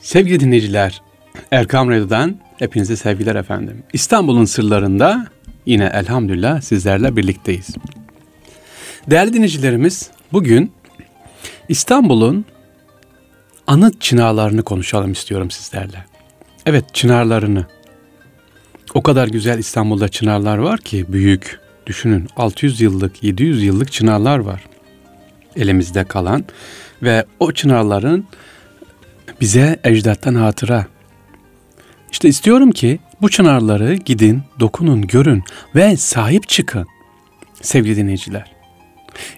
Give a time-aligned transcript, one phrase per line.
[0.00, 1.02] Sevgili dinleyiciler,
[1.50, 3.82] Erkam Radyo'dan hepinize sevgiler efendim.
[3.92, 5.26] İstanbul'un sırlarında
[5.66, 7.68] yine elhamdülillah sizlerle birlikteyiz.
[9.10, 10.72] Değerli dinleyicilerimiz, bugün
[11.68, 12.44] İstanbul'un
[13.66, 16.04] anıt çınarlarını konuşalım istiyorum sizlerle.
[16.66, 17.66] Evet, çınarlarını.
[18.94, 21.60] O kadar güzel İstanbul'da çınarlar var ki büyük.
[21.86, 24.64] Düşünün 600 yıllık, 700 yıllık çınarlar var
[25.58, 26.44] elimizde kalan
[27.02, 28.26] ve o çınarların
[29.40, 30.86] bize ecdattan hatıra.
[32.12, 35.42] İşte istiyorum ki bu çınarları gidin, dokunun, görün
[35.74, 36.86] ve sahip çıkın
[37.62, 38.52] sevgili dinleyiciler.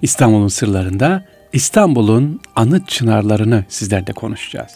[0.02, 4.72] İstanbul'un sırlarında İstanbul'un anıt çınarlarını sizlerle konuşacağız.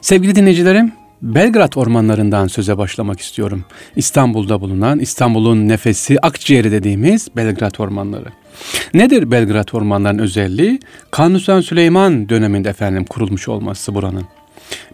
[0.00, 3.64] Sevgili dinleyicilerim, Belgrad ormanlarından söze başlamak istiyorum.
[3.96, 8.28] İstanbul'da bulunan, İstanbul'un nefesi, akciğeri dediğimiz Belgrad ormanları.
[8.94, 10.80] Nedir Belgrad ormanlarının özelliği?
[11.10, 14.24] Kanuni Süleyman döneminde efendim kurulmuş olması buranın.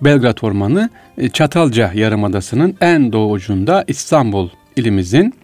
[0.01, 5.35] Belgrad Ormanı e, Çatalca Yarımadası'nın en doğu ucunda İstanbul ilimizin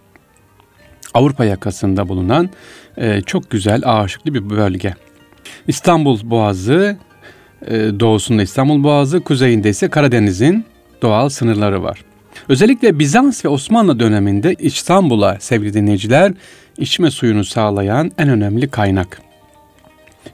[1.13, 2.49] Avrupa yakasında bulunan
[2.97, 4.93] e, çok güzel ağaçlıklı bir bölge.
[5.67, 6.97] İstanbul Boğazı
[7.67, 10.65] e, doğusunda İstanbul Boğazı, kuzeyinde ise Karadeniz'in
[11.01, 12.05] doğal sınırları var.
[12.49, 16.33] Özellikle Bizans ve Osmanlı döneminde İstanbul'a sevgili dinleyiciler
[16.77, 19.21] içme suyunu sağlayan en önemli kaynak.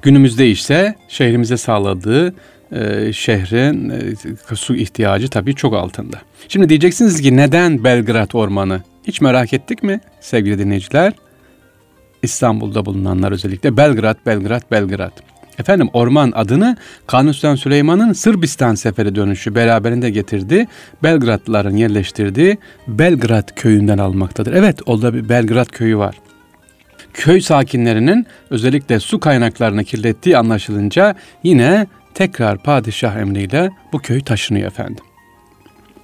[0.02, 2.36] Günümüzde ise şehrimize sağladığı
[2.72, 6.22] e, şehrin e, su ihtiyacı tabii çok altında.
[6.48, 8.82] Şimdi diyeceksiniz ki neden Belgrad Ormanı?
[9.04, 11.14] Hiç merak ettik mi sevgili dinleyiciler?
[12.24, 15.12] İstanbul'da bulunanlar özellikle Belgrad, Belgrad, Belgrad.
[15.60, 20.68] Efendim orman adını Kanuni Sultan Süleyman'ın Sırbistan seferi dönüşü beraberinde getirdi.
[21.04, 24.54] Belgradlıların yerleştirdiği Belgrad köyünden almaktadır.
[24.54, 26.16] Evet orada bir Belgrad köyü var.
[27.14, 35.06] Köy sakinlerinin özellikle su kaynaklarını kirlettiği anlaşılınca yine tekrar padişah emriyle bu köy taşınıyor efendim.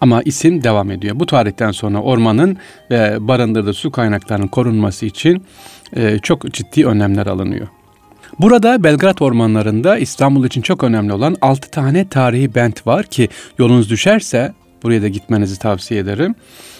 [0.01, 1.19] Ama isim devam ediyor.
[1.19, 2.57] Bu tarihten sonra ormanın
[2.91, 5.43] ve barındırdığı su kaynaklarının korunması için
[5.95, 7.67] e, çok ciddi önlemler alınıyor.
[8.39, 13.89] Burada Belgrad ormanlarında İstanbul için çok önemli olan 6 tane tarihi bent var ki yolunuz
[13.89, 16.35] düşerse buraya da gitmenizi tavsiye ederim.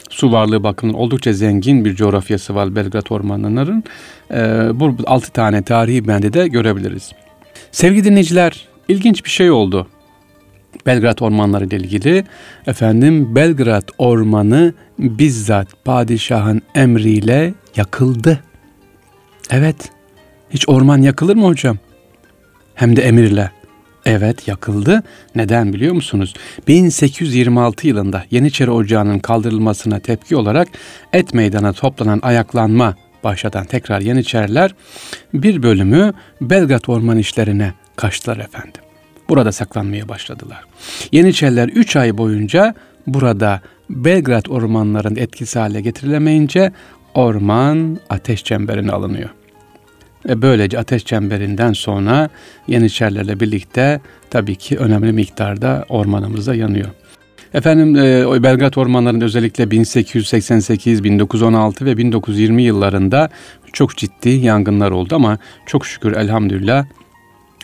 [0.10, 3.84] Su varlığı bakımından oldukça zengin bir coğrafyası var Belgrad ormanlarının.
[4.32, 7.12] Ee, bu 6 tane tarihi bende de görebiliriz.
[7.72, 9.88] Sevgili dinleyiciler, ilginç bir şey oldu.
[10.86, 12.24] Belgrad ormanları ile ilgili
[12.68, 18.40] efendim Belgrad ormanı bizzat padişahın emriyle yakıldı.
[19.52, 19.92] Evet.
[20.50, 21.78] Hiç orman yakılır mı hocam?
[22.76, 23.52] Hem de emirle.
[24.08, 25.04] Evet yakıldı.
[25.36, 26.34] Neden biliyor musunuz?
[26.68, 30.68] 1826 yılında Yeniçeri Ocağı'nın kaldırılmasına tepki olarak
[31.14, 34.76] et meydana toplanan ayaklanma başlatan tekrar Yeniçeriler
[35.34, 38.82] bir bölümü Belgrad orman işlerine kaçtılar efendim.
[39.30, 40.64] Burada saklanmaya başladılar.
[41.12, 42.74] Yeniçeriler 3 ay boyunca
[43.08, 46.72] burada Belgrad ormanlarının etkisi hale getirilemeyince
[47.14, 49.30] orman ateş çemberine alınıyor.
[50.28, 52.30] Ve böylece ateş çemberinden sonra
[52.68, 56.90] Yeniçerilerle birlikte tabii ki önemli miktarda ormanımızda yanıyor.
[57.54, 63.30] Efendim e, Belgrad ormanlarında özellikle 1888, 1916 ve 1920 yıllarında
[63.74, 66.86] çok ciddi yangınlar oldu ama çok şükür elhamdülillah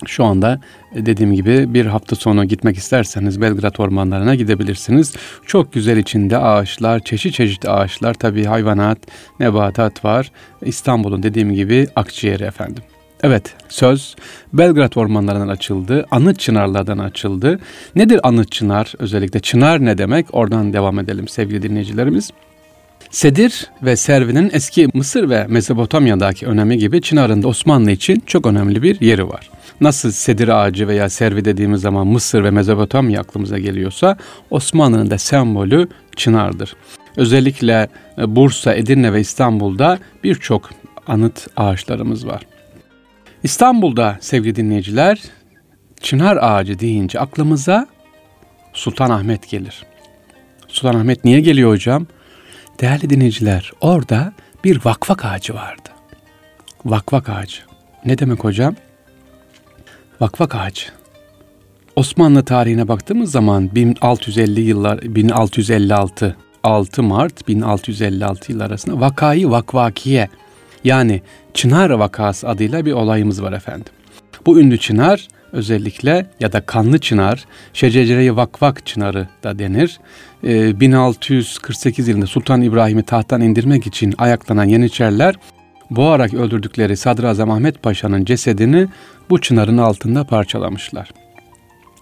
[0.08, 0.60] şu anda
[0.96, 5.14] e, dediğim gibi bir hafta sonu gitmek isterseniz Belgrad ormanlarına gidebilirsiniz.
[5.46, 8.98] Çok güzel içinde ağaçlar, çeşit çeşit ağaçlar, tabii hayvanat,
[9.40, 10.32] nebatat var.
[10.62, 12.84] İstanbul'un dediğim gibi akciğeri efendim.
[13.24, 14.16] Evet söz
[14.54, 17.60] Belgrad ormanlarından açıldı, anıt çınarlardan açıldı.
[17.96, 19.40] Nedir anıt çınar özellikle?
[19.40, 20.26] Çınar ne demek?
[20.32, 22.32] Oradan devam edelim sevgili dinleyicilerimiz.
[23.12, 28.84] Sedir ve servinin eski Mısır ve Mezopotamya'daki önemi gibi Çınar'ın da Osmanlı için çok önemli
[28.84, 29.50] bir yeri var.
[29.82, 34.18] Nasıl sedir ağacı veya servi dediğimiz zaman Mısır ve Mezopotamya aklımıza geliyorsa
[34.50, 36.76] Osmanlı'nın da sembolü çınardır.
[37.18, 40.70] Özellikle e, Bursa, Edirne ve İstanbul'da birçok
[41.08, 42.42] anıt ağaçlarımız var.
[43.44, 45.22] İstanbul'da sevgili dinleyiciler
[46.02, 47.88] çınar ağacı deyince aklımıza
[48.74, 49.84] Sultanahmet gelir.
[50.68, 52.08] Sultanahmet niye geliyor hocam?
[52.82, 54.34] Değerli dinleyiciler orada
[54.64, 55.90] bir vakvak ağacı vardı.
[56.86, 57.62] Vakvak ağacı.
[58.06, 58.76] Ne demek hocam?
[60.22, 60.86] Vakvak ağacı.
[61.96, 70.30] Osmanlı tarihine baktığımız zaman 1650 yıllar 1656 6 Mart 1656 yıl arasında vakayı vakvakiye
[70.84, 71.22] yani
[71.54, 73.94] Çınar vakası adıyla bir olayımız var efendim.
[74.46, 80.00] Bu ünlü çınar özellikle ya da kanlı çınar, şecere vakvak çınarı da denir.
[80.44, 85.36] Ee, 1648 yılında Sultan İbrahim'i tahttan indirmek için ayaklanan Yeniçeriler
[85.96, 88.88] boğarak öldürdükleri Sadrazam Ahmet Paşa'nın cesedini
[89.30, 91.10] bu çınarın altında parçalamışlar.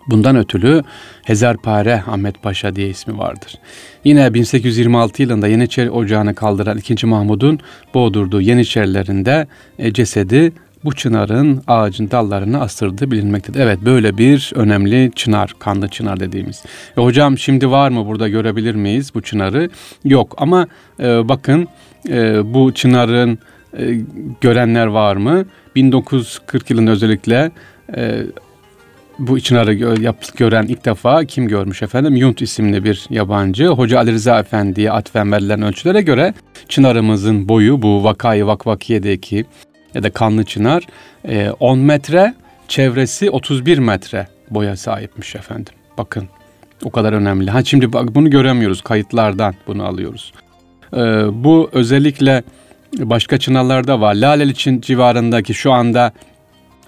[0.08, 0.84] Bundan ötürü
[1.24, 3.56] Hezarpare Ahmet Paşa diye ismi vardır.
[4.04, 7.06] Yine 1826 yılında Yeniçeri Ocağı'nı kaldıran 2.
[7.06, 7.60] Mahmud'un
[7.94, 9.48] boğdurduğu Yeniçerilerinde
[9.80, 10.54] e, cesedi
[10.84, 13.60] bu çınarın ağacın dallarını astırdığı bilinmektedir.
[13.60, 16.64] Evet böyle bir önemli çınar, kanlı çınar dediğimiz.
[16.98, 19.70] E, hocam şimdi var mı burada görebilir miyiz bu çınarı?
[20.04, 20.68] Yok ama
[21.00, 21.68] e, bakın
[22.10, 23.40] e, bu çınarın
[23.78, 23.98] e,
[24.42, 25.46] görenler var mı?
[25.76, 27.52] 1940 yılında özellikle
[27.96, 28.22] e,
[29.20, 29.74] bu çınarı
[30.38, 32.16] gören ilk defa kim görmüş efendim?
[32.16, 33.68] Yunt isimli bir yabancı.
[33.68, 36.34] Hoca Ali Rıza Efendi'ye atfen verilen ölçülere göre
[36.70, 39.46] çınarımızın boyu bu Vakayı Vakvakiye'deki
[39.94, 40.88] ya da Kanlı Çınar
[41.60, 42.34] 10 e, metre,
[42.68, 45.74] çevresi 31 metre boya sahipmiş efendim.
[45.98, 46.28] Bakın
[46.84, 47.52] o kadar önemli.
[47.52, 50.34] Ha şimdi bak bunu göremiyoruz kayıtlardan bunu alıyoruz.
[50.94, 50.98] Ee,
[51.32, 52.44] bu özellikle
[52.98, 54.16] başka çınarlarda var.
[54.16, 56.12] Laleli Çin civarındaki şu anda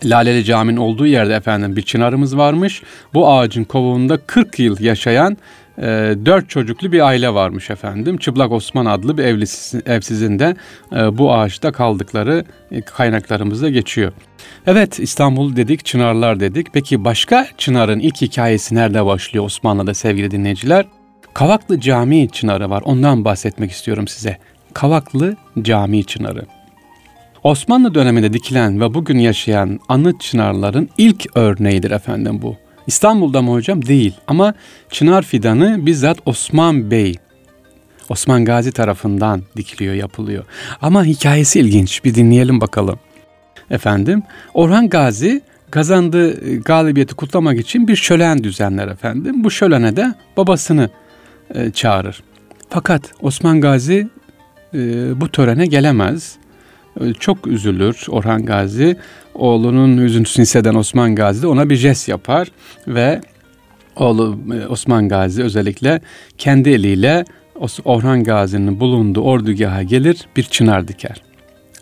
[0.05, 2.81] Laleli Cami'nin olduğu yerde efendim bir çınarımız varmış.
[3.13, 5.37] Bu ağacın kovuğunda 40 yıl yaşayan
[5.77, 5.83] e,
[6.25, 8.17] 4 çocuklu bir aile varmış efendim.
[8.17, 10.55] Çıplak Osman adlı bir evlisi, evsizin de
[10.95, 14.11] e, bu ağaçta kaldıkları e, kaynaklarımızda geçiyor.
[14.67, 16.67] Evet İstanbul dedik, Çınarlar dedik.
[16.73, 20.85] Peki başka Çınar'ın ilk hikayesi nerede başlıyor Osmanlı'da sevgili dinleyiciler?
[21.33, 22.81] Kavaklı Camii Çınarı var.
[22.85, 24.37] Ondan bahsetmek istiyorum size.
[24.73, 26.45] Kavaklı Camii Çınarı.
[27.43, 32.57] Osmanlı döneminde dikilen ve bugün yaşayan anıt çınarların ilk örneğidir efendim bu.
[32.87, 33.85] İstanbul'da mı hocam?
[33.85, 34.53] Değil ama
[34.89, 37.15] çınar fidanı bizzat Osman Bey,
[38.09, 40.43] Osman Gazi tarafından dikiliyor, yapılıyor.
[40.81, 42.03] Ama hikayesi ilginç.
[42.05, 42.99] Bir dinleyelim bakalım.
[43.71, 44.23] Efendim,
[44.53, 45.41] Orhan Gazi
[45.71, 49.43] kazandığı galibiyeti kutlamak için bir şölen düzenler efendim.
[49.43, 50.89] Bu şölene de babasını
[51.55, 52.23] e, çağırır.
[52.69, 54.22] Fakat Osman Gazi e,
[55.21, 56.37] bu törene gelemez.
[57.01, 58.97] E, çok üzülür Orhan Gazi.
[59.33, 62.47] Oğlunun üzüntüsünü hisseden Osman Gazi de ona bir jest yapar
[62.87, 63.21] ve
[63.95, 66.01] oğlu e, Osman Gazi özellikle
[66.37, 67.25] kendi eliyle
[67.85, 71.21] Orhan Gazi'nin bulunduğu ordugaha gelir bir çınar diker.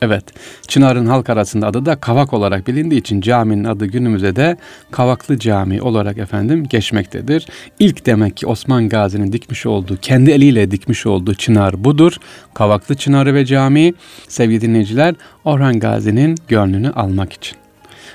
[0.04, 0.24] Evet,
[0.68, 4.58] Çınar'ın halk arasında adı da Kavak olarak bilindiği için caminin adı günümüzde de
[4.92, 7.48] Kavaklı Cami olarak efendim geçmektedir.
[7.80, 12.18] İlk demek ki Osman Gazi'nin dikmiş olduğu, kendi eliyle dikmiş olduğu çınar budur.
[12.54, 13.94] Kavaklı Çınarı ve cami
[14.28, 15.16] sevgili dinleyiciler
[15.46, 17.58] Orhan Gazi'nin gönlünü almak için.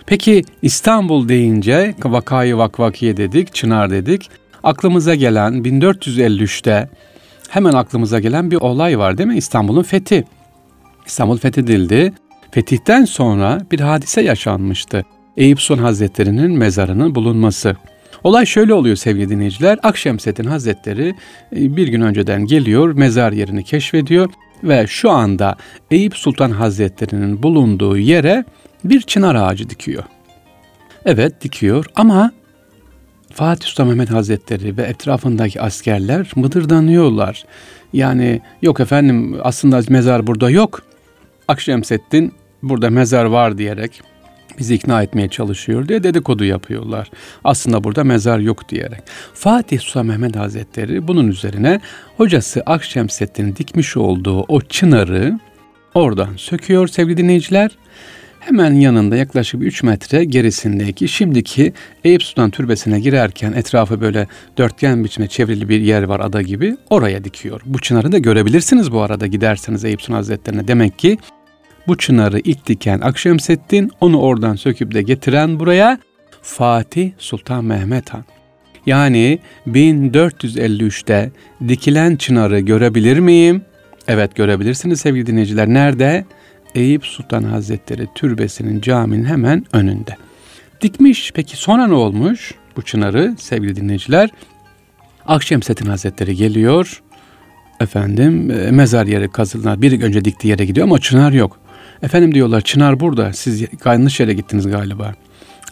[0.07, 4.31] Peki İstanbul deyince vakayı vakvakiye dedik, çınar dedik.
[4.63, 6.89] Aklımıza gelen 1453'te
[7.49, 9.37] hemen aklımıza gelen bir olay var değil mi?
[9.37, 10.25] İstanbul'un fethi.
[11.07, 12.13] İstanbul fethedildi.
[12.51, 15.05] Fetihten sonra bir hadise yaşanmıştı.
[15.37, 17.77] Eyüp Sultan Hazretleri'nin mezarının bulunması.
[18.25, 19.79] Olay şöyle oluyor sevgili dinleyiciler.
[19.83, 21.15] Akşemseddin Hazretleri
[21.57, 24.31] e, bir gün önceden geliyor, mezar yerini keşfediyor
[24.65, 25.57] ve şu anda
[25.91, 28.45] Eyüp Sultan Hazretleri'nin bulunduğu yere
[28.85, 30.05] bir çınar ağacı dikiyor.
[31.05, 32.33] Evet dikiyor ama
[33.33, 37.45] Fatih Sultan Mehmet Hazretleri ve etrafındaki askerler mıdırdanıyorlar.
[37.93, 40.83] Yani yok efendim aslında mezar burada yok.
[41.49, 42.33] Akşemseddin
[42.63, 44.03] burada mezar var diyerek
[44.59, 47.11] bizi ikna etmeye çalışıyor diye dedikodu yapıyorlar.
[47.45, 49.01] Aslında burada mezar yok diyerek.
[49.35, 51.81] Fatih Sultan Mehmet Hazretleri bunun üzerine
[52.17, 55.41] hocası Akşemseddin'in dikmiş olduğu o çınarı
[55.95, 57.71] oradan söküyor sevgili dinleyiciler.
[58.41, 61.73] Hemen yanında yaklaşık 3 metre gerisindeki şimdiki
[62.05, 64.27] Eyüp Sultan Türbesi'ne girerken etrafı böyle
[64.59, 67.61] dörtgen biçimde çevrili bir yer var ada gibi oraya dikiyor.
[67.65, 70.69] Bu çınarı da görebilirsiniz bu arada giderseniz Eyüp Sultan Hazretleri'ne.
[70.69, 71.19] Demek ki
[71.89, 75.99] bu çınarı ilk diken Akşemseddin, onu oradan söküp de getiren buraya
[76.43, 78.25] Fatih Sultan Mehmet Han.
[78.87, 79.39] Yani
[79.69, 81.31] 1453'te
[81.69, 83.63] dikilen çınarı görebilir miyim?
[84.09, 85.69] Evet görebilirsiniz sevgili dinleyiciler.
[85.69, 86.25] Nerede?
[86.75, 90.17] Eyüp Sultan Hazretleri türbesinin caminin hemen önünde.
[90.81, 91.33] Dikmiş.
[91.35, 94.31] Peki sonra ne olmuş bu çınarı sevgili dinleyiciler?
[95.27, 97.03] Akşemseddin Hazretleri geliyor.
[97.81, 101.59] Efendim e, mezar yeri kazılan bir önce diktiği yere gidiyor ama çınar yok.
[102.03, 105.15] Efendim diyorlar Çınar burada siz yanlış yere gittiniz galiba.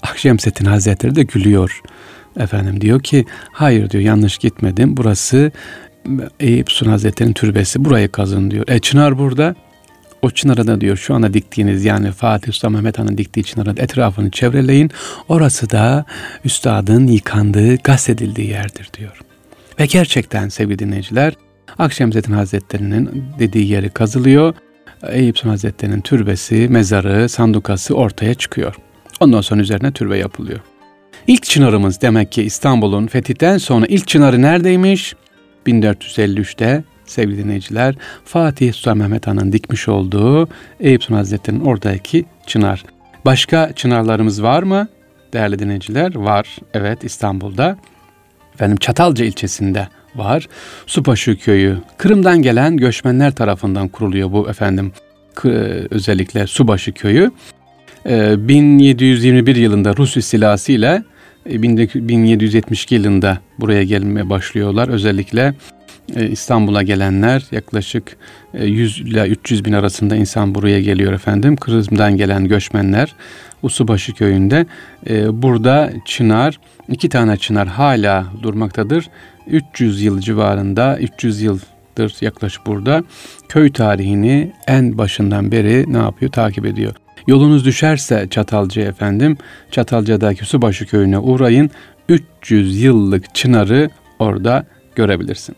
[0.02, 1.82] Akşemseddin Hazretleri de gülüyor.
[2.36, 4.96] Efendim diyor ki hayır diyor yanlış gitmedim.
[4.96, 5.52] Burası
[6.40, 8.64] Eyüp Sultan Hazretleri'nin türbesi burayı kazın diyor.
[8.68, 9.54] E Çınar burada.
[10.22, 14.30] O çınara da diyor şu anda diktiğiniz yani Fatih Sultan Mehmet Han'ın diktiği çınarın etrafını
[14.30, 14.90] çevreleyin.
[15.28, 16.04] Orası da
[16.44, 19.20] üstadın yıkandığı, gazetedildiği yerdir diyor.
[19.80, 21.34] Ve gerçekten sevgili dinleyiciler
[21.78, 24.54] Akşemseddin Hazretleri'nin dediği yeri kazılıyor
[25.10, 28.74] Eyüp Sultan Hazretleri'nin türbesi, mezarı, sandukası ortaya çıkıyor.
[29.20, 30.60] Ondan sonra üzerine türbe yapılıyor.
[31.26, 35.14] İlk çınarımız demek ki İstanbul'un fetihten sonra ilk çınarı neredeymiş?
[35.66, 37.94] 1453'te sevgili dinleyiciler
[38.24, 40.48] Fatih Sultan Mehmet Han'ın dikmiş olduğu
[40.80, 42.84] Eyüp Sultan Hazretleri'nin oradaki çınar.
[43.24, 44.88] Başka çınarlarımız var mı?
[45.34, 46.56] değerli dinleyiciler var.
[46.74, 47.76] Evet İstanbul'da.
[48.54, 50.48] Efendim Çatalca ilçesinde var.
[50.86, 54.92] Supaşı köyü Kırım'dan gelen göçmenler tarafından kuruluyor bu efendim
[55.90, 57.30] özellikle Subaşı köyü.
[58.06, 61.02] 1721 yılında Rus istilası ile
[61.46, 64.88] 1772 yılında buraya gelmeye başlıyorlar.
[64.88, 65.54] Özellikle
[66.16, 68.16] e, İstanbul'a gelenler yaklaşık
[68.54, 71.56] 100 e, ile 300 bin arasında insan buraya geliyor efendim.
[71.56, 73.14] Kırım'dan gelen göçmenler
[73.62, 74.66] Usubaşı köyünde.
[75.10, 79.08] E, burada çınar, iki tane çınar hala durmaktadır.
[79.46, 83.04] 300 yıl civarında, 300 yıldır yaklaşık burada
[83.48, 86.32] köy tarihini en başından beri ne yapıyor?
[86.32, 86.94] Takip ediyor.
[87.26, 89.36] Yolunuz düşerse Çatalca efendim,
[89.70, 91.70] Çatalca'daki Subaşı köyüne uğrayın.
[92.08, 95.56] 300 yıllık çınarı orada görebilirsin.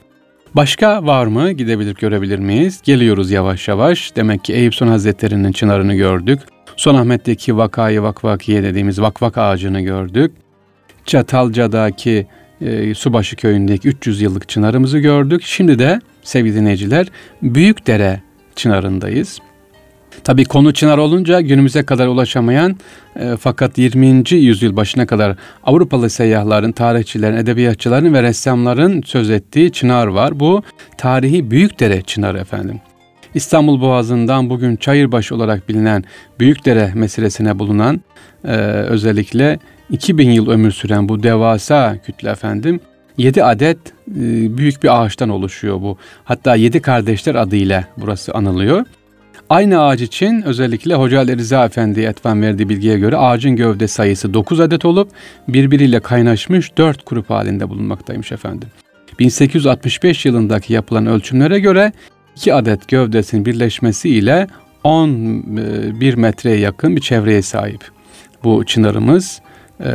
[0.54, 1.52] Başka var mı?
[1.52, 2.80] Gidebilir görebilir miyiz?
[2.84, 4.16] Geliyoruz yavaş yavaş.
[4.16, 6.40] Demek ki Eyüp Sultan Hazretleri'nin çınarını gördük.
[6.76, 10.32] Sultanahmet'teki vakayı vakvakiye dediğimiz vakvak ağacını gördük.
[11.04, 12.26] Çatalca'daki
[12.60, 15.42] e, Subaşı köyündeki 300 yıllık çınarımızı gördük.
[15.44, 17.06] Şimdi de sevgili dinleyiciler
[17.42, 18.20] Büyükdere
[18.56, 19.38] çınarındayız.
[20.24, 22.76] Tabi konu Çınar olunca günümüze kadar ulaşamayan
[23.16, 24.24] e, fakat 20.
[24.30, 30.40] yüzyıl başına kadar Avrupalı seyyahların, tarihçilerin, edebiyatçıların ve ressamların söz ettiği Çınar var.
[30.40, 30.62] Bu
[30.98, 32.80] tarihi Büyükdere Çınarı efendim.
[33.34, 36.04] İstanbul Boğazı'ndan bugün Çayırbaşı olarak bilinen
[36.40, 38.00] Büyükdere meselesine bulunan
[38.44, 39.58] e, özellikle
[39.90, 42.80] 2000 yıl ömür süren bu devasa kütle efendim
[43.18, 43.78] 7 adet
[44.10, 45.98] e, büyük bir ağaçtan oluşuyor bu.
[46.24, 48.86] Hatta 7 kardeşler adıyla burası anılıyor.
[49.48, 54.34] Aynı ağaç için özellikle Hoca Ali Rıza Efendi etvan verdiği bilgiye göre ağacın gövde sayısı
[54.34, 55.10] 9 adet olup
[55.48, 58.68] birbiriyle kaynaşmış 4 grup halinde bulunmaktaymış efendim.
[59.18, 61.92] 1865 yılındaki yapılan ölçümlere göre
[62.36, 64.46] 2 adet gövdesinin birleşmesiyle
[64.84, 67.80] 11 e, metreye yakın bir çevreye sahip.
[68.44, 69.40] Bu çınarımız
[69.80, 69.88] e,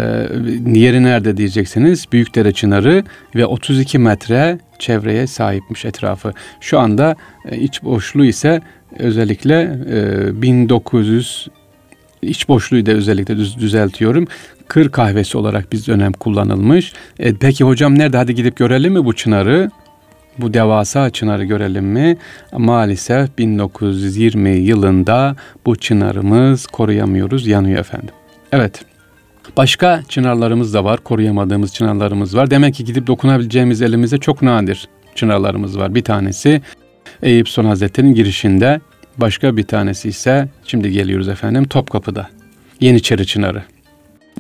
[0.66, 2.06] yeri nerede diyeceksiniz.
[2.12, 3.04] Büyükdere Çınarı
[3.36, 6.34] ve 32 metre çevreye sahipmiş etrafı.
[6.62, 7.16] Şu anda
[7.50, 8.62] e, iç boşluğu ise
[9.00, 11.48] özellikle e, 1900
[12.22, 14.28] iç boşluğu da özellikle düz, düzeltiyorum.
[14.68, 16.94] Kır kahvesi olarak biz dönem kullanılmış.
[17.20, 18.18] E, peki hocam nerede?
[18.18, 19.72] Hadi gidip görelim mi bu çınarı?
[20.38, 22.18] Bu devasa çınarı görelim mi?
[22.58, 25.36] Maalesef 1920 yılında
[25.66, 28.16] bu çınarımız koruyamıyoruz, yanıyor efendim.
[28.52, 28.91] Evet.
[29.58, 32.52] Başka çınarlarımız da var, koruyamadığımız çınarlarımız var.
[32.52, 35.96] Demek ki gidip dokunabileceğimiz elimizde çok nadir çınarlarımız var.
[35.96, 36.62] Bir tanesi
[37.22, 38.82] Eyüp Sultan Hazretleri'nin girişinde.
[39.18, 42.30] Başka bir tanesi ise şimdi geliyoruz efendim Topkapı'da.
[42.80, 43.64] Yeniçeri Çınarı.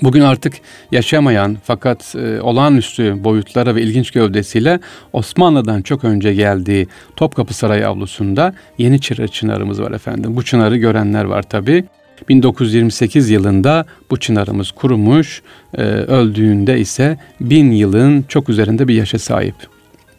[0.01, 0.53] Bugün artık
[0.91, 4.79] yaşamayan fakat e, olağanüstü boyutlara ve ilginç gövdesiyle
[5.13, 10.35] Osmanlı'dan çok önce geldiği Topkapı Sarayı avlusunda Yeniçeri Çınarımız var efendim.
[10.35, 11.85] Bu çınarı görenler var tabi.
[12.29, 15.41] 1928 yılında bu çınarımız kurumuş,
[15.73, 19.55] e, öldüğünde ise bin yılın çok üzerinde bir yaşa sahip.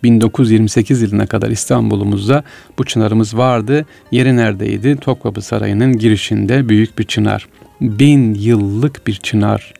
[0.02, 2.44] 1928 yılına kadar İstanbul'umuzda
[2.78, 3.86] bu çınarımız vardı.
[4.10, 4.96] Yeri neredeydi?
[4.96, 7.48] Topkapı Sarayı'nın girişinde büyük bir çınar.
[7.80, 9.74] Bin yıllık bir çınar.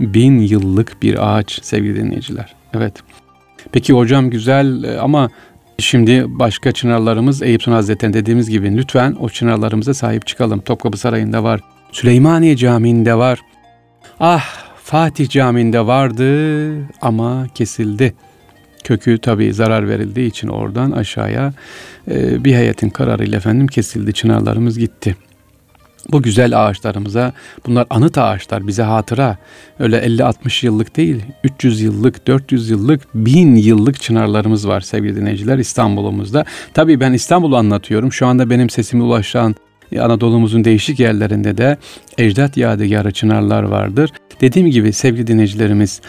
[0.00, 2.54] Bin yıllık bir ağaç sevgili dinleyiciler.
[2.74, 2.94] Evet.
[3.72, 5.30] Peki hocam güzel e, ama
[5.78, 10.60] şimdi başka çınarlarımız Eyüp Sultan Hazretleri dediğimiz gibi lütfen o çınarlarımıza sahip çıkalım.
[10.60, 11.60] Topkapı Sarayı'nda var.
[11.92, 13.40] Süleymaniye Camii'nde var.
[14.20, 14.44] Ah
[14.82, 18.14] Fatih Camii'nde vardı ama kesildi
[18.84, 21.52] kökü tabii zarar verildiği için oradan aşağıya
[22.10, 24.12] e, bir heyetin kararıyla efendim kesildi.
[24.12, 25.16] Çınarlarımız gitti.
[26.12, 27.32] Bu güzel ağaçlarımıza
[27.66, 29.36] bunlar anıt ağaçlar bize hatıra
[29.78, 36.44] öyle 50-60 yıllık değil 300 yıllık 400 yıllık 1000 yıllık çınarlarımız var sevgili dinleyiciler İstanbul'umuzda.
[36.74, 39.54] Tabii ben İstanbul'u anlatıyorum şu anda benim sesimi ulaşan
[40.00, 41.76] Anadolu'muzun değişik yerlerinde de
[42.18, 44.10] ecdat yadigarı çınarlar vardır.
[44.40, 46.00] Dediğim gibi sevgili dinleyicilerimiz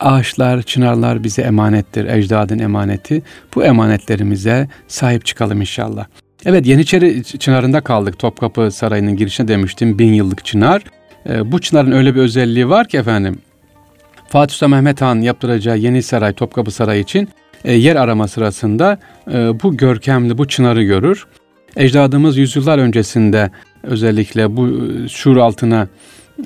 [0.00, 3.22] ağaçlar, çınarlar bize emanettir, ecdadın emaneti.
[3.54, 6.06] Bu emanetlerimize sahip çıkalım inşallah.
[6.46, 8.18] Evet Yeniçeri Çınarı'nda kaldık.
[8.18, 9.98] Topkapı Sarayı'nın girişine demiştim.
[9.98, 10.82] Bin yıllık çınar.
[11.28, 13.38] Ee, bu çınarın öyle bir özelliği var ki efendim.
[14.28, 17.28] Fatih Sultan Mehmet Han yaptıracağı Yeni Saray, Topkapı Sarayı için
[17.64, 18.98] e, yer arama sırasında
[19.32, 21.26] e, bu görkemli bu çınarı görür.
[21.76, 23.50] Ecdadımız yüzyıllar öncesinde
[23.82, 24.68] özellikle bu
[25.08, 25.88] şuur altına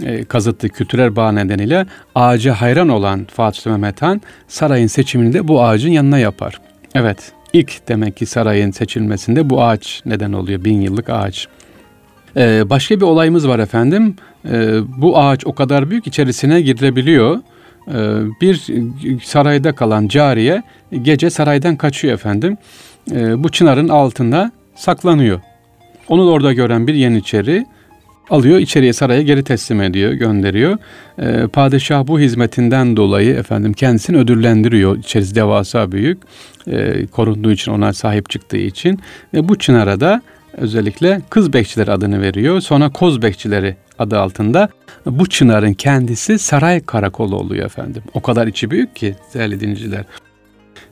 [0.04, 5.64] e, kazıttığı kültürel bağ nedeniyle ağaca hayran olan Fatih Mehmet Han sarayın seçimini de bu
[5.64, 6.60] ağacın yanına yapar.
[6.94, 11.48] Evet ilk demek ki sarayın seçilmesinde bu ağaç neden oluyor bin yıllık ağaç.
[12.36, 14.16] Ee, başka bir olayımız var efendim.
[14.50, 17.38] Ee, bu ağaç o kadar büyük içerisine girilebiliyor.
[17.88, 17.92] Ee,
[18.40, 18.60] bir
[19.24, 20.62] sarayda kalan cariye
[21.02, 22.56] gece saraydan kaçıyor efendim.
[23.12, 25.40] Ee, bu çınarın altında saklanıyor.
[26.08, 27.66] Onu da orada gören bir yeniçeri
[28.30, 30.78] alıyor içeriye saraya geri teslim ediyor, gönderiyor.
[31.18, 34.98] Ee, padişah bu hizmetinden dolayı efendim kendisini ödüllendiriyor.
[34.98, 36.18] İçerisi devasa büyük.
[36.68, 39.00] Ee, korunduğu için ona sahip çıktığı için
[39.34, 40.22] ve bu çınara da
[40.56, 42.60] özellikle kız bekçiler adını veriyor.
[42.60, 44.68] Sonra koz bekçileri adı altında
[45.06, 48.02] bu çınarın kendisi saray karakolu oluyor efendim.
[48.14, 50.04] O kadar içi büyük ki değerli dinleyiciler.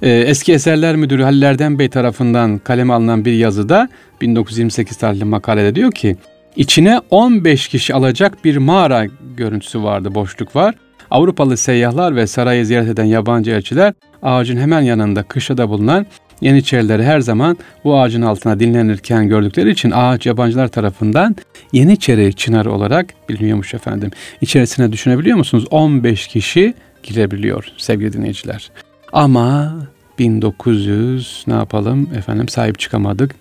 [0.02, 3.88] Ee, eski Eserler Müdürü Halil Bey tarafından kaleme alınan bir yazıda
[4.20, 6.16] 1928 tarihli makalede diyor ki
[6.56, 10.74] içine 15 kişi alacak bir mağara görüntüsü vardı, boşluk var.
[11.10, 16.06] Avrupalı seyyahlar ve sarayı ziyaret eden yabancı elçiler ağacın hemen yanında kışlada bulunan
[16.40, 21.36] Yeniçerileri her zaman bu ağacın altına dinlenirken gördükleri için ağaç yabancılar tarafından
[21.72, 24.10] Yeniçeri çınarı olarak biliniyormuş efendim.
[24.40, 25.66] İçerisine düşünebiliyor musunuz?
[25.70, 28.70] 15 kişi girebiliyor sevgili dinleyiciler.
[29.12, 29.74] Ama
[30.18, 33.34] 1900 ne yapalım efendim sahip çıkamadık.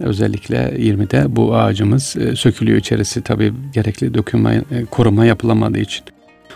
[0.00, 6.04] Özellikle 20'de bu ağacımız e, sökülüyor içerisi tabii gerekli dökülme, e, koruma yapılamadığı için.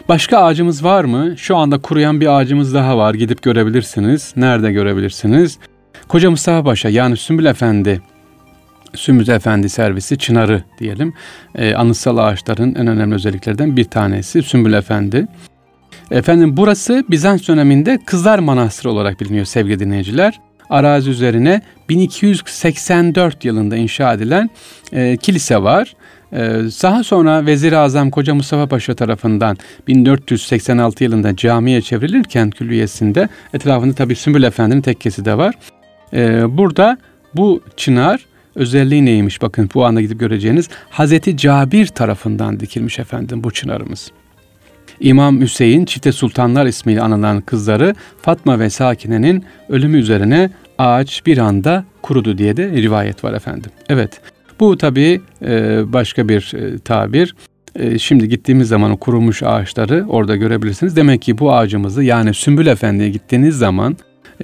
[0.08, 1.34] Başka ağacımız var mı?
[1.36, 3.14] Şu anda kuruyan bir ağacımız daha var.
[3.14, 4.32] Gidip görebilirsiniz.
[4.36, 5.58] Nerede görebilirsiniz?
[6.08, 8.00] Koca Mustafa Paşa yani Sümbül Efendi
[8.94, 11.14] Sümüz Efendi servisi Çınarı diyelim.
[11.54, 15.26] Ee, anıtsal ağaçların en önemli özelliklerden bir tanesi Sümbül Efendi.
[16.10, 20.40] Efendim burası Bizans döneminde Kızlar Manastırı olarak biliniyor sevgili dinleyiciler.
[20.70, 24.50] Arazi üzerine 1284 yılında inşa edilen
[24.92, 25.94] e, kilise var.
[26.32, 26.38] Ee,
[26.82, 29.56] daha sonra Vezir-i Azam Koca Mustafa Paşa tarafından
[29.88, 35.54] 1486 yılında camiye çevrilirken külliyesinde etrafında tabi Sümbül Efendi'nin tekkesi de var.
[36.12, 36.98] Ee, burada
[37.34, 43.50] bu çınar özelliği neymiş bakın bu anda gidip göreceğiniz Hazreti Cabir tarafından dikilmiş efendim bu
[43.50, 44.12] çınarımız.
[45.00, 51.84] İmam Hüseyin çifte sultanlar ismiyle anılan kızları Fatma ve Sakine'nin ölümü üzerine ağaç bir anda
[52.02, 53.70] kurudu diye de rivayet var efendim.
[53.88, 54.20] Evet
[54.60, 57.34] bu tabii e, başka bir e, tabir.
[57.76, 60.96] E, şimdi gittiğimiz zaman o kurumuş ağaçları orada görebilirsiniz.
[60.96, 63.96] Demek ki bu ağacımızı yani Sümbül Efendi'ye gittiğiniz zaman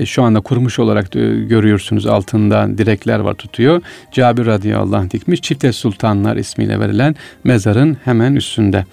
[0.04, 1.12] şu anda kurumuş olarak
[1.48, 3.82] görüyorsunuz altında direkler var tutuyor.
[4.12, 7.14] Cabir radıyallahu anh dikmiş Çifte Sultanlar ismiyle verilen
[7.44, 8.84] mezarın hemen üstünde.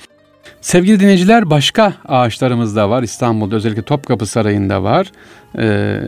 [0.63, 3.04] Sevgili dinleyiciler başka ağaçlarımız da var.
[3.04, 5.12] İstanbul'da özellikle Topkapı Sarayı'nda var.
[5.58, 6.02] Ee,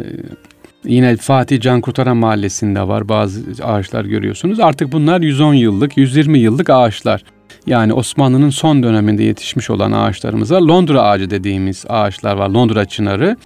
[0.86, 4.60] Yine Fatih Can Kurtaran Mahallesi'nde var bazı ağaçlar görüyorsunuz.
[4.60, 7.24] Artık bunlar 110 yıllık, 120 yıllık ağaçlar.
[7.68, 10.62] Yani Osmanlı'nın son döneminde yetişmiş olan ağaçlarımız var.
[10.62, 12.50] Londra ağacı dediğimiz ağaçlar var.
[12.50, 13.38] Londra çınarı.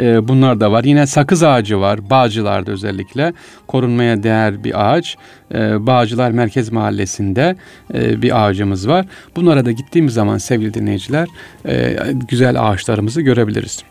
[0.00, 0.84] Ee, bunlar da var.
[0.84, 2.10] Yine sakız ağacı var.
[2.10, 3.32] Bağcılar'da özellikle
[3.66, 5.16] korunmaya değer bir ağaç.
[5.54, 7.56] Ee, Bağcılar Merkez Mahallesi'nde
[7.94, 9.06] e, bir ağacımız var.
[9.36, 11.28] Bunlara da gittiğimiz zaman sevgili dinleyiciler
[11.68, 11.96] e,
[12.28, 13.82] güzel ağaçlarımızı görebiliriz.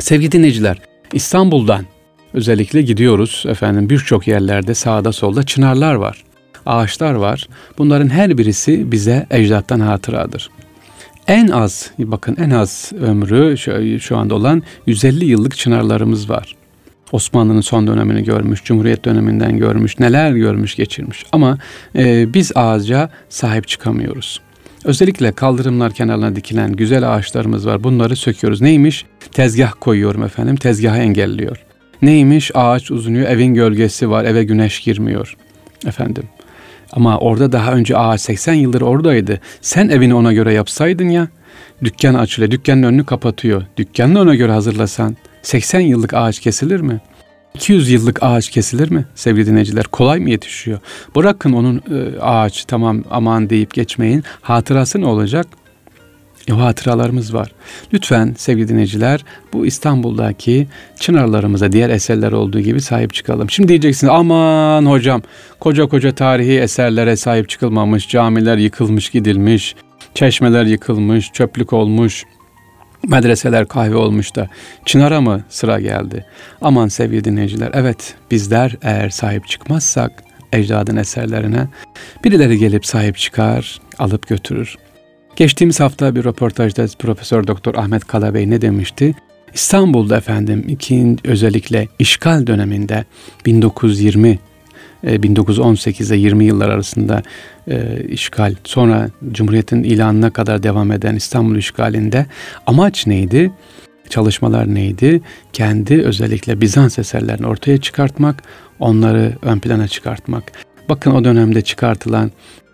[0.00, 0.78] Sevgili dinleyiciler
[1.12, 1.84] İstanbul'dan
[2.34, 6.24] Özellikle gidiyoruz efendim birçok yerlerde sağda solda çınarlar var,
[6.66, 7.48] ağaçlar var.
[7.78, 10.50] Bunların her birisi bize ecdattan hatıradır.
[11.28, 16.56] En az bakın en az ömrü şu, şu anda olan 150 yıllık çınarlarımız var.
[17.12, 21.26] Osmanlı'nın son dönemini görmüş, Cumhuriyet döneminden görmüş, neler görmüş, geçirmiş.
[21.32, 21.58] Ama
[21.96, 24.40] e, biz ağaca sahip çıkamıyoruz.
[24.84, 27.84] Özellikle kaldırımlar kenarına dikilen güzel ağaçlarımız var.
[27.84, 28.60] Bunları söküyoruz.
[28.60, 29.06] Neymiş?
[29.32, 30.56] Tezgah koyuyorum efendim.
[30.56, 31.64] Tezgahı engelliyor.
[32.02, 32.50] Neymiş?
[32.54, 35.36] Ağaç uzunuyor, evin gölgesi var, eve güneş girmiyor.
[35.86, 36.24] Efendim.
[36.92, 39.40] Ama orada daha önce ağaç 80 yıldır oradaydı.
[39.60, 41.28] Sen evini ona göre yapsaydın ya.
[41.84, 43.62] Dükkan açılıyor, dükkanın önünü kapatıyor.
[43.76, 47.00] Dükkanını ona göre hazırlasan 80 yıllık ağaç kesilir mi?
[47.54, 49.84] 200 yıllık ağaç kesilir mi sevgili dinleyiciler?
[49.84, 50.78] Kolay mı yetişiyor?
[51.16, 54.24] Bırakın onun e, ağaç tamam aman deyip geçmeyin.
[54.40, 55.46] Hatırası ne olacak?
[56.52, 57.52] Hatıralarımız var.
[57.92, 60.66] Lütfen sevgili dinleyiciler bu İstanbul'daki
[61.00, 63.50] çınarlarımıza diğer eserler olduğu gibi sahip çıkalım.
[63.50, 65.22] Şimdi diyeceksiniz aman hocam
[65.60, 69.74] koca koca tarihi eserlere sahip çıkılmamış, camiler yıkılmış gidilmiş,
[70.14, 72.24] çeşmeler yıkılmış, çöplük olmuş,
[73.08, 74.48] medreseler kahve olmuş da
[74.84, 76.24] Çınar'a mı sıra geldi?
[76.60, 80.12] Aman sevgili dinleyiciler evet bizler eğer sahip çıkmazsak
[80.52, 81.66] ecdadın eserlerine
[82.24, 84.76] birileri gelip sahip çıkar, alıp götürür.
[85.38, 89.14] Geçtiğimiz hafta bir röportajda Profesör Doktor Ahmet Kalabey ne demişti?
[89.54, 93.04] İstanbul'da efendim ikin özellikle işgal döneminde
[93.46, 94.38] 1920
[95.02, 97.22] 1918 ile 20 yıllar arasında
[97.68, 102.26] e, işgal sonra Cumhuriyet'in ilanına kadar devam eden İstanbul işgalinde
[102.66, 103.52] amaç neydi?
[104.08, 105.20] Çalışmalar neydi?
[105.52, 108.42] Kendi özellikle Bizans eserlerini ortaya çıkartmak,
[108.80, 110.52] onları ön plana çıkartmak.
[110.88, 112.30] Bakın o dönemde çıkartılan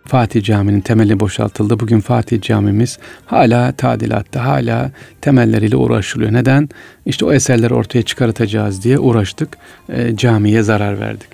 [0.06, 1.80] Fatih Camii'nin temeli boşaltıldı.
[1.80, 4.90] Bugün Fatih Camimiz hala tadilatta, hala
[5.20, 6.32] temelleriyle uğraşılıyor.
[6.32, 6.68] Neden?
[7.06, 11.28] İşte o eserleri ortaya çıkartacağız diye uğraştık, e, camiye zarar verdik.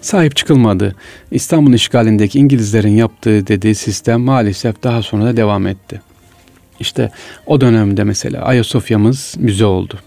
[0.00, 0.94] sahip çıkılmadı.
[1.30, 6.00] İstanbul işgalindeki İngilizlerin yaptığı dediği sistem maalesef daha sonra da devam etti.
[6.80, 7.10] İşte
[7.46, 9.98] o dönemde mesela Ayasofya'mız müze oldu.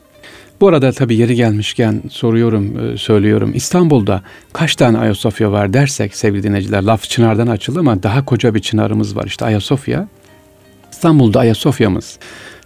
[0.62, 3.52] Bu arada tabii yeri gelmişken soruyorum, e, söylüyorum.
[3.56, 4.22] İstanbul'da
[4.54, 9.16] kaç tane Ayasofya var dersek sevgili dinleyiciler, laf çınardan açıldı ama daha koca bir çınarımız
[9.16, 9.26] var.
[9.26, 10.08] İşte Ayasofya.
[10.92, 12.20] İstanbul'da Ayasofya'mız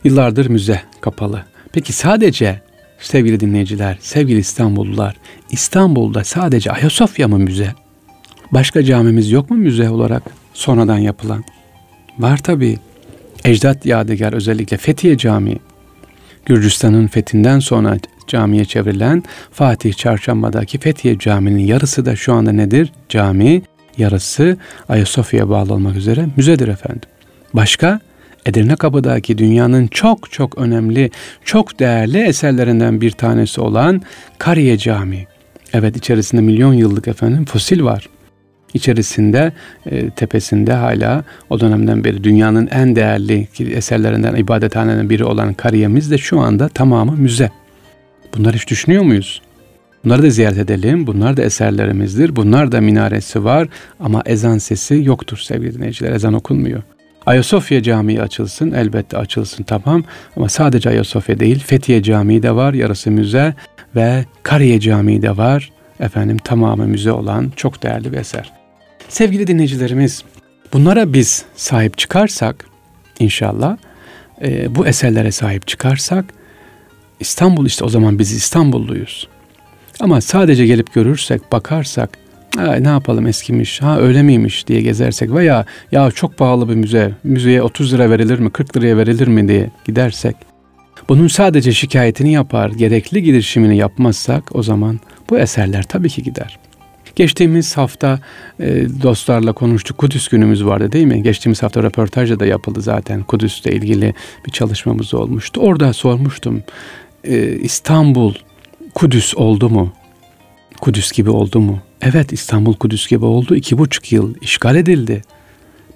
[0.03, 1.43] yıllardır müze kapalı.
[1.73, 2.61] Peki sadece
[2.99, 5.15] sevgili dinleyiciler, sevgili İstanbullular,
[5.49, 7.73] İstanbul'da sadece Ayasofya mı müze?
[8.51, 10.23] Başka camimiz yok mu müze olarak
[10.53, 11.43] sonradan yapılan?
[12.19, 12.79] Var tabii.
[13.45, 15.59] Ecdat Yadigar özellikle Fethiye Camii.
[16.45, 22.91] Gürcistan'ın fethinden sonra camiye çevrilen Fatih Çarşamba'daki Fethiye Camii'nin yarısı da şu anda nedir?
[23.09, 23.61] Cami,
[23.97, 24.57] yarısı
[24.89, 27.09] Ayasofya'ya bağlı olmak üzere müzedir efendim.
[27.53, 27.99] Başka?
[28.45, 31.11] Edirne Kapı'daki dünyanın çok çok önemli,
[31.45, 34.01] çok değerli eserlerinden bir tanesi olan
[34.37, 35.27] Kariye Camii.
[35.73, 38.09] Evet içerisinde milyon yıllık efendim fosil var.
[38.73, 39.51] İçerisinde
[39.85, 46.17] e, tepesinde hala o dönemden beri dünyanın en değerli eserlerinden ibadethaneden biri olan Kariye'miz de
[46.17, 47.51] şu anda tamamı müze.
[48.37, 49.41] Bunları hiç düşünüyor muyuz?
[50.05, 51.07] Bunları da ziyaret edelim.
[51.07, 52.35] Bunlar da eserlerimizdir.
[52.35, 53.67] Bunlar da minaresi var
[53.99, 56.11] ama ezan sesi yoktur sevgili dinleyiciler.
[56.11, 56.83] Ezan okunmuyor.
[57.25, 60.03] Ayasofya Camii açılsın elbette açılsın tamam
[60.37, 63.53] ama sadece Ayasofya değil Fethiye Camii de var yarısı müze
[63.95, 68.60] ve Kariye Camii de var efendim tamamı müze olan çok değerli bir eser.
[69.11, 70.23] Sevgili dinleyicilerimiz
[70.73, 72.65] bunlara biz sahip çıkarsak
[73.19, 73.77] inşallah
[74.41, 76.25] e, bu eserlere sahip çıkarsak
[77.19, 79.27] İstanbul işte o zaman biz İstanbulluyuz.
[79.99, 82.09] Ama sadece gelip görürsek, bakarsak
[82.57, 87.11] Ha, ne yapalım eskimiş, ha öyle miymiş diye gezersek veya ya çok pahalı bir müze,
[87.23, 90.35] müzeye 30 lira verilir mi, 40 liraya verilir mi diye gidersek,
[91.09, 96.59] bunun sadece şikayetini yapar, gerekli girişimini yapmazsak o zaman bu eserler tabii ki gider.
[97.15, 98.19] Geçtiğimiz hafta
[98.59, 99.97] e, dostlarla konuştuk.
[99.97, 101.23] Kudüs günümüz vardı değil mi?
[101.23, 103.23] Geçtiğimiz hafta röportajda da yapıldı zaten.
[103.23, 104.13] Kudüs'le ilgili
[104.45, 105.61] bir çalışmamız olmuştu.
[105.61, 106.63] Orada sormuştum.
[107.23, 108.33] E, İstanbul
[108.95, 109.93] Kudüs oldu mu?
[110.81, 111.79] Kudüs gibi oldu mu?
[112.01, 113.55] Evet İstanbul Kudüs gibi oldu.
[113.55, 115.21] İki buçuk yıl işgal edildi.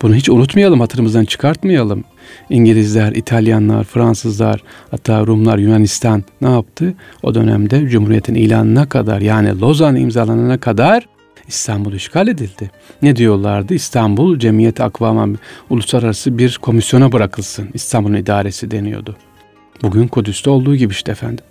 [0.02, 2.04] Bunu hiç unutmayalım, hatırımızdan çıkartmayalım.
[2.50, 6.94] İngilizler, İtalyanlar, Fransızlar, hatta Rumlar, Yunanistan ne yaptı?
[7.24, 11.08] O dönemde Cumhuriyet'in ilanına kadar yani Lozan imzalanana kadar
[11.48, 12.72] İstanbul işgal edildi.
[13.02, 13.74] Ne diyorlardı?
[13.74, 15.28] İstanbul Cemiyet Akvama
[15.70, 17.70] uluslararası bir komisyona bırakılsın.
[17.74, 19.16] İstanbul'un idaresi deniyordu.
[19.84, 21.46] Bugün Kudüs'te olduğu gibi işte efendim.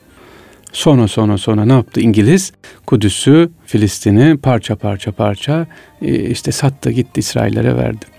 [0.73, 2.53] Sonra sonra sonra ne yaptı İngiliz?
[2.87, 5.67] Kudüs'ü, Filistin'i parça parça parça
[6.03, 8.14] e, işte sattı gitti İsraillere verdi.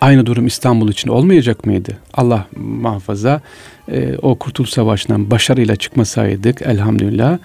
[0.00, 1.96] Aynı durum İstanbul için olmayacak mıydı?
[2.14, 3.40] Allah muhafaza
[3.92, 7.38] e, o Kurtuluş Savaşı'ndan başarıyla çıkmasaydık elhamdülillah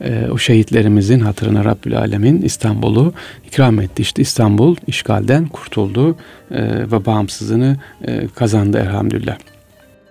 [0.00, 3.12] e, o şehitlerimizin hatırına Rabbül Alemin İstanbul'u
[3.46, 4.02] ikram etti.
[4.02, 6.16] İşte İstanbul işgalden kurtuldu
[6.50, 9.36] e, ve bağımsızlığını e, kazandı elhamdülillah.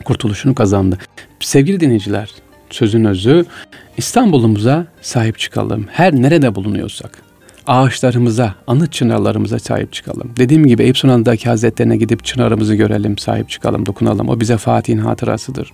[0.06, 0.98] Kurtuluşunu kazandı.
[1.40, 2.30] Sevgili dinleyiciler
[2.70, 3.46] sözün özü
[3.98, 5.86] İstanbul'umuza sahip çıkalım.
[5.92, 7.33] Her nerede bulunuyorsak
[7.68, 10.32] ağaçlarımıza, anıt çınarlarımıza sahip çıkalım.
[10.38, 14.30] Dediğim gibi Eyüp Sunan'daki hazretlerine gidip çınarımızı görelim, sahip çıkalım, dokunalım.
[14.30, 15.74] O bize Fatih'in hatırasıdır.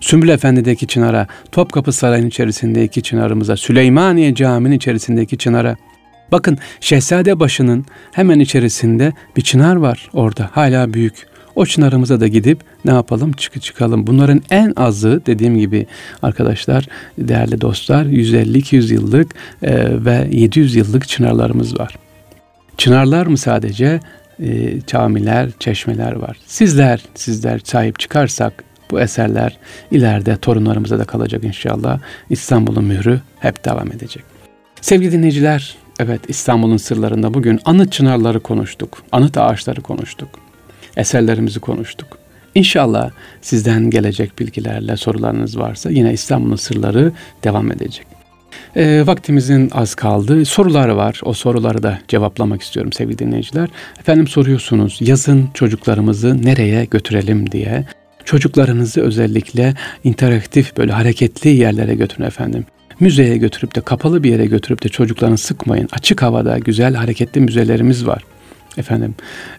[0.00, 5.76] Sümbül Efendi'deki çınara, Topkapı Sarayı'nın içerisindeki çınarımıza, Süleymaniye Camii'nin içerisindeki çınara.
[6.32, 11.27] Bakın Şehzade başının hemen içerisinde bir çınar var orada, hala büyük.
[11.58, 14.06] O çınarımıza da gidip ne yapalım çıkı çıkalım.
[14.06, 15.86] Bunların en azı dediğim gibi
[16.22, 16.86] arkadaşlar
[17.18, 21.98] değerli dostlar 150-200 yıllık e, ve 700 yıllık çınarlarımız var.
[22.76, 24.00] Çınarlar mı sadece
[24.42, 26.36] e, camiler, çeşmeler var.
[26.46, 29.58] Sizler, sizler sahip çıkarsak bu eserler
[29.90, 32.00] ileride torunlarımıza da kalacak inşallah.
[32.30, 34.22] İstanbul'un mührü hep devam edecek.
[34.80, 40.47] Sevgili dinleyiciler, evet İstanbul'un sırlarında bugün anıt çınarları konuştuk, anıt ağaçları konuştuk
[40.98, 42.18] eserlerimizi konuştuk.
[42.54, 43.10] İnşallah
[43.42, 47.12] sizden gelecek bilgilerle sorularınız varsa yine İstanbul'un sırları
[47.44, 48.06] devam edecek.
[48.76, 50.44] E, vaktimizin az kaldı.
[50.44, 51.20] Sorular var.
[51.24, 53.68] O soruları da cevaplamak istiyorum sevgili dinleyiciler.
[54.00, 57.84] Efendim soruyorsunuz yazın çocuklarımızı nereye götürelim diye.
[58.24, 62.64] Çocuklarınızı özellikle interaktif böyle hareketli yerlere götürün efendim.
[63.00, 65.88] Müzeye götürüp de kapalı bir yere götürüp de çocuklarını sıkmayın.
[65.92, 68.22] Açık havada güzel hareketli müzelerimiz var
[68.78, 69.14] efendim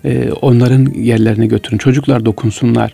[0.05, 1.77] e, onların yerlerine götürün.
[1.77, 2.93] Çocuklar dokunsunlar.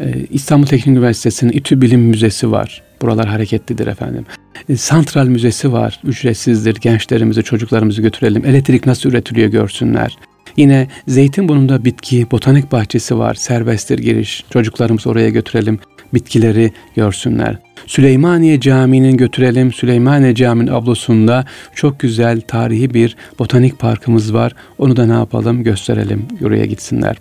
[0.00, 2.82] E, İstanbul Teknik Üniversitesi'nin İTÜ Bilim Müzesi var.
[3.02, 4.26] Buralar hareketlidir efendim.
[4.68, 6.00] E, Santral Müzesi var.
[6.04, 6.74] Ücretsizdir.
[6.74, 8.46] Gençlerimizi, çocuklarımızı götürelim.
[8.46, 10.16] Elektrik nasıl üretiliyor görsünler.
[10.56, 13.34] Yine Zeytinburnu'nda bitki, botanik bahçesi var.
[13.34, 14.44] Serbesttir giriş.
[14.50, 15.78] Çocuklarımızı oraya götürelim.
[16.14, 17.65] bitkileri görsünler.
[17.86, 19.72] Süleymaniye Camii'nin götürelim.
[19.72, 21.44] Süleymaniye Camii'nin ablosunda
[21.74, 24.52] çok güzel tarihi bir botanik parkımız var.
[24.78, 26.26] Onu da ne yapalım gösterelim.
[26.44, 27.16] Oraya gitsinler.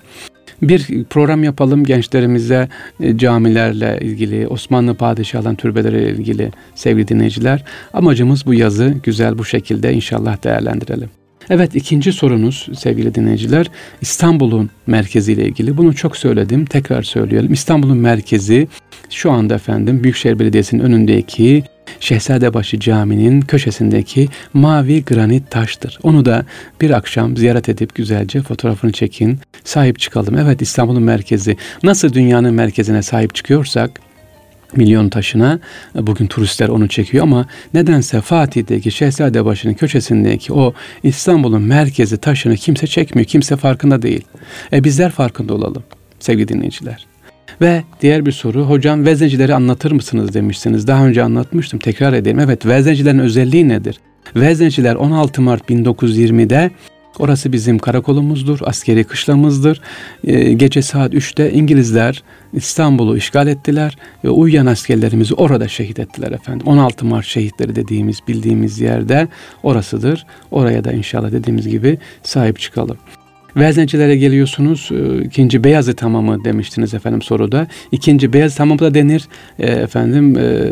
[0.62, 7.64] Bir program yapalım gençlerimize e, camilerle ilgili, Osmanlı padişahların türbeleriyle ilgili sevgili dinleyiciler.
[7.94, 11.10] Amacımız bu yazı güzel bu şekilde inşallah değerlendirelim.
[11.50, 13.68] Evet ikinci sorunuz sevgili dinleyiciler
[14.02, 15.78] İstanbul'un merkeziyle ilgili.
[15.78, 17.54] Bunu çok söyledim tekrar söyleyelim.
[17.54, 18.68] İstanbul'un merkezi
[19.10, 21.64] şu anda efendim Büyükşehir Belediyesi'nin önündeki
[22.00, 26.00] Şehzadebaşı Camii'nin köşesindeki mavi granit taştır.
[26.04, 26.46] Onu da
[26.82, 30.38] bir akşam ziyaret edip güzelce fotoğrafını çekin, sahip çıkalım.
[30.38, 31.58] Evet İstanbul'un merkezi.
[31.84, 34.00] Nasıl dünyanın merkezine sahip çıkıyorsak
[34.78, 35.60] milyon taşına
[35.96, 43.26] bugün turistler onu çekiyor ama nedense Fatih'teki Şehzadebaşı'nın köşesindeki o İstanbul'un merkezi taşını kimse çekmiyor.
[43.26, 44.26] Kimse farkında değil.
[44.74, 45.84] E bizler farkında olalım
[46.20, 47.06] sevgili dinleyiciler.
[47.62, 50.88] Ve diğer bir soru, hocam veznecileri anlatır mısınız demişsiniz.
[50.88, 52.40] Daha önce anlatmıştım, tekrar edeyim.
[52.40, 54.00] Evet, veznecilerin özelliği nedir?
[54.36, 56.72] Vezneciler 16 Mart 1920'de
[57.20, 59.82] Orası bizim karakolumuzdur, askeri kışlamızdır.
[60.24, 62.24] Ee, gece saat 3'te İngilizler
[62.54, 66.68] İstanbul'u işgal ettiler ve uyuyan askerlerimizi orada şehit ettiler efendim.
[66.68, 69.28] 16 Mart şehitleri dediğimiz, bildiğimiz yerde
[69.64, 70.26] orasıdır.
[70.52, 72.98] Oraya da inşallah dediğimiz gibi sahip çıkalım.
[73.56, 74.90] Veznecilere geliyorsunuz.
[74.92, 77.68] E, ikinci Beyazıt Hamamı demiştiniz efendim soruda.
[77.92, 79.28] İkinci Beyazıt Hamamı da denir.
[79.60, 80.72] E, efendim e,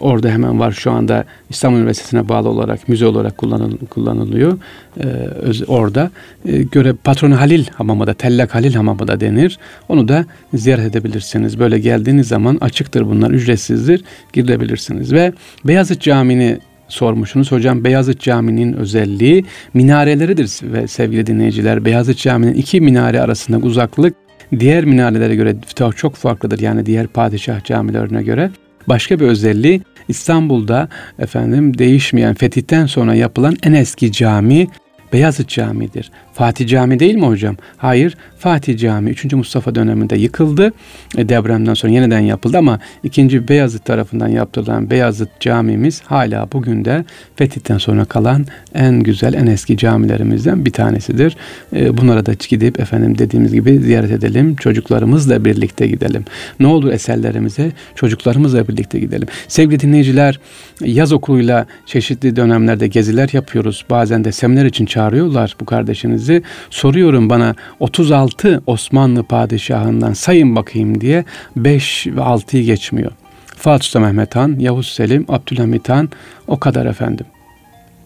[0.00, 4.58] orada hemen var şu anda İstanbul Üniversitesi'ne bağlı olarak müze olarak kullanıl, kullanılıyor.
[5.00, 5.28] Ee,
[5.66, 6.10] orada
[6.44, 9.58] e, göre patronu Halil Hamamı da Tellak Halil Hamamı da denir.
[9.88, 10.24] Onu da
[10.54, 11.58] ziyaret edebilirsiniz.
[11.58, 14.04] Böyle geldiğiniz zaman açıktır bunlar ücretsizdir.
[14.32, 15.32] Girebilirsiniz ve
[15.64, 17.52] Beyazıt Camii'ni sormuşsunuz.
[17.52, 24.14] Hocam Beyazıt Camii'nin özelliği minareleridir ve sevgili dinleyiciler Beyazıt Camii'nin iki minare arasında uzaklık
[24.58, 25.56] diğer minarelere göre
[25.96, 26.58] çok farklıdır.
[26.60, 28.50] Yani diğer padişah camilerine göre.
[28.88, 34.68] Başka bir özelliği İstanbul'da efendim değişmeyen fetihten sonra yapılan en eski cami
[35.12, 36.10] Beyazıt Camii'dir.
[36.38, 37.56] Fatih Cami değil mi hocam?
[37.76, 38.16] Hayır.
[38.38, 39.32] Fatih Cami 3.
[39.32, 40.72] Mustafa döneminde yıkıldı.
[41.16, 43.48] E, depremden sonra yeniden yapıldı ama 2.
[43.48, 47.04] Beyazıt tarafından yaptırılan Beyazıt Camimiz hala bugün de
[47.36, 51.36] Fetih'ten sonra kalan en güzel, en eski camilerimizden bir tanesidir.
[51.76, 54.56] E, bunlara da gidip efendim dediğimiz gibi ziyaret edelim.
[54.56, 56.24] Çocuklarımızla birlikte gidelim.
[56.60, 59.28] Ne olur eserlerimize çocuklarımızla birlikte gidelim.
[59.48, 60.40] Sevgili dinleyiciler,
[60.80, 63.84] yaz okuluyla çeşitli dönemlerde geziler yapıyoruz.
[63.90, 71.00] Bazen de seminer için çağırıyorlar bu kardeşinizi sizi soruyorum bana 36 Osmanlı padişahından sayın bakayım
[71.00, 71.24] diye
[71.56, 73.12] 5 ve 6'yı geçmiyor.
[73.56, 76.08] Fatih Sultan Mehmet Han, Yavuz Selim, Abdülhamit Han
[76.46, 77.26] o kadar efendim.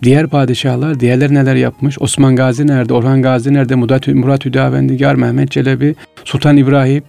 [0.02, 1.96] Diğer padişahlar, diğerleri neler yapmış?
[2.00, 2.94] Osman Gazi nerede?
[2.94, 3.74] Orhan Gazi nerede?
[3.74, 7.02] Murat, Murat Hüdavendigar, Mehmet Çelebi, Sultan İbrahim.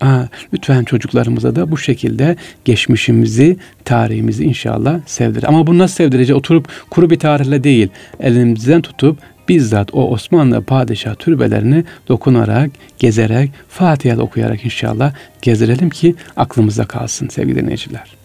[0.00, 5.44] Aa, lütfen çocuklarımıza da bu şekilde geçmişimizi, tarihimizi inşallah sevdir.
[5.48, 6.38] Ama bunu nasıl sevdireceğiz?
[6.38, 7.88] Oturup kuru bir tarihle değil,
[8.20, 16.84] elimizden tutup bizzat o Osmanlı padişah türbelerini dokunarak, gezerek, Fatiha okuyarak inşallah gezdirelim ki aklımızda
[16.84, 18.16] kalsın sevgili dinleyiciler.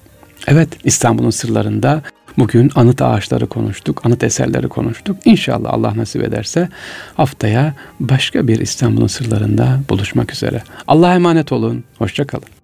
[0.48, 2.02] Evet İstanbul'un sırlarında
[2.38, 5.18] bugün anıt ağaçları konuştuk, anıt eserleri konuştuk.
[5.26, 6.70] İnşallah Allah nasip ederse
[7.16, 10.64] haftaya başka bir İstanbul'un sırlarında buluşmak üzere.
[10.88, 12.59] Allah'a emanet olun, hoşçakalın.